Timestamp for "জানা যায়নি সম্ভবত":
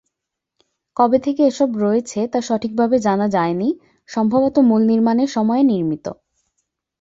2.99-4.55